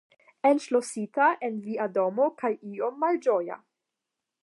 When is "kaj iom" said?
2.43-3.01